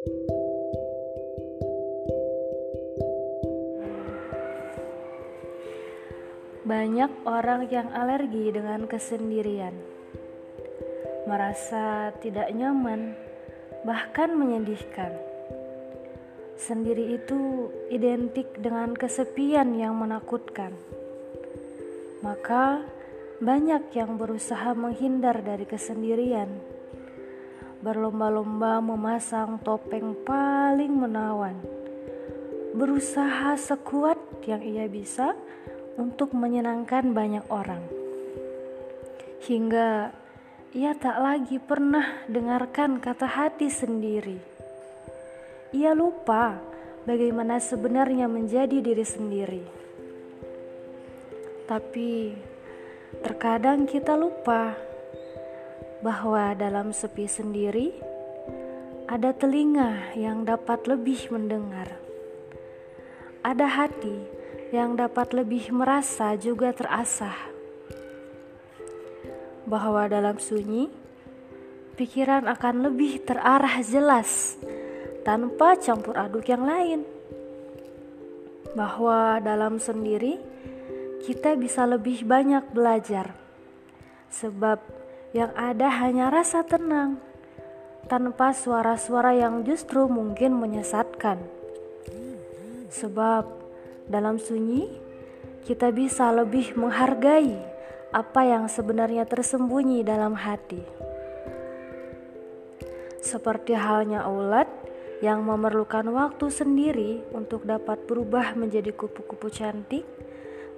Banyak 0.00 0.16
orang 7.28 7.68
yang 7.68 7.92
alergi 7.92 8.48
dengan 8.48 8.88
kesendirian, 8.88 9.76
merasa 11.28 12.16
tidak 12.24 12.48
nyaman, 12.56 13.12
bahkan 13.84 14.32
menyedihkan. 14.32 15.12
Sendiri 16.56 17.20
itu 17.20 17.68
identik 17.92 18.56
dengan 18.56 18.96
kesepian 18.96 19.76
yang 19.76 20.00
menakutkan. 20.00 20.72
Maka, 22.24 22.88
banyak 23.44 23.92
yang 23.92 24.16
berusaha 24.16 24.72
menghindar 24.72 25.44
dari 25.44 25.68
kesendirian, 25.68 26.79
berlomba-lomba 27.80 28.84
memasang 28.84 29.56
topeng 29.64 30.12
paling 30.24 30.92
menawan, 30.92 31.56
berusaha 32.76 33.56
sekuat 33.56 34.20
yang 34.44 34.60
ia 34.60 34.84
bisa 34.84 35.32
untuk 35.96 36.36
menyenangkan 36.36 37.16
banyak 37.16 37.44
orang. 37.48 37.80
Hingga 39.40 40.12
ia 40.76 40.92
tak 40.94 41.16
lagi 41.18 41.56
pernah 41.56 42.04
dengarkan 42.28 43.00
kata 43.00 43.26
hati 43.26 43.72
sendiri. 43.72 44.38
Ia 45.72 45.96
lupa 45.96 46.60
bagaimana 47.08 47.56
sebenarnya 47.58 48.28
menjadi 48.28 48.84
diri 48.84 49.06
sendiri. 49.06 49.64
Tapi 51.64 52.34
terkadang 53.24 53.88
kita 53.88 54.18
lupa 54.18 54.89
bahwa 56.00 56.56
dalam 56.56 56.96
sepi 56.96 57.28
sendiri 57.28 57.92
ada 59.04 59.36
telinga 59.36 60.16
yang 60.16 60.48
dapat 60.48 60.88
lebih 60.88 61.28
mendengar. 61.28 61.92
Ada 63.44 63.66
hati 63.68 64.16
yang 64.72 64.96
dapat 64.96 65.32
lebih 65.36 65.72
merasa 65.72 66.36
juga 66.36 66.72
terasah 66.72 67.36
bahwa 69.68 70.08
dalam 70.10 70.40
sunyi 70.40 70.90
pikiran 71.94 72.48
akan 72.48 72.90
lebih 72.90 73.22
terarah 73.22 73.78
jelas 73.84 74.56
tanpa 75.22 75.76
campur 75.76 76.16
aduk 76.16 76.48
yang 76.48 76.64
lain. 76.64 77.04
Bahwa 78.74 79.42
dalam 79.42 79.82
sendiri 79.82 80.38
kita 81.26 81.58
bisa 81.58 81.84
lebih 81.84 82.22
banyak 82.22 82.70
belajar, 82.70 83.34
sebab 84.30 84.99
yang 85.30 85.54
ada 85.54 85.86
hanya 86.02 86.26
rasa 86.26 86.66
tenang 86.66 87.22
tanpa 88.10 88.50
suara-suara 88.50 89.38
yang 89.38 89.62
justru 89.62 90.10
mungkin 90.10 90.58
menyesatkan. 90.58 91.38
Sebab 92.90 93.46
dalam 94.10 94.42
sunyi, 94.42 94.90
kita 95.62 95.94
bisa 95.94 96.34
lebih 96.34 96.74
menghargai 96.74 97.54
apa 98.10 98.42
yang 98.42 98.66
sebenarnya 98.66 99.22
tersembunyi 99.22 100.02
dalam 100.02 100.34
hati. 100.34 100.82
Seperti 103.22 103.78
halnya 103.78 104.26
ulat 104.26 104.66
yang 105.22 105.46
memerlukan 105.46 106.10
waktu 106.10 106.50
sendiri 106.50 107.22
untuk 107.30 107.62
dapat 107.62 108.02
berubah 108.10 108.58
menjadi 108.58 108.90
kupu-kupu 108.90 109.46
cantik, 109.54 110.02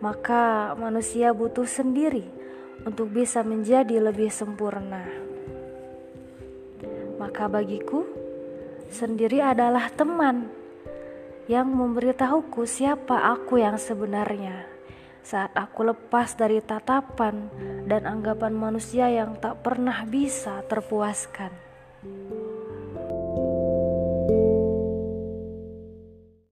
maka 0.04 0.76
manusia 0.76 1.32
butuh 1.32 1.64
sendiri 1.64 2.42
untuk 2.82 3.12
bisa 3.12 3.44
menjadi 3.44 4.00
lebih 4.02 4.32
sempurna. 4.32 5.04
Maka 7.20 7.46
bagiku, 7.46 8.02
sendiri 8.90 9.38
adalah 9.38 9.88
teman 9.94 10.50
yang 11.46 11.70
memberitahuku 11.70 12.66
siapa 12.66 13.32
aku 13.34 13.62
yang 13.62 13.78
sebenarnya 13.78 14.72
saat 15.22 15.54
aku 15.54 15.86
lepas 15.86 16.34
dari 16.34 16.58
tatapan 16.58 17.46
dan 17.86 18.10
anggapan 18.10 18.52
manusia 18.58 19.06
yang 19.06 19.38
tak 19.38 19.62
pernah 19.62 20.02
bisa 20.02 20.66
terpuaskan. 20.66 21.71